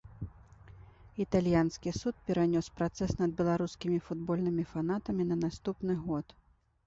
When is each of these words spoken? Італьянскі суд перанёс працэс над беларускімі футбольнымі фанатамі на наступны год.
Італьянскі 1.23 1.91
суд 1.97 2.15
перанёс 2.29 2.69
працэс 2.79 3.11
над 3.21 3.31
беларускімі 3.41 3.99
футбольнымі 4.07 4.63
фанатамі 4.73 5.23
на 5.33 5.37
наступны 5.45 5.93
год. 6.07 6.27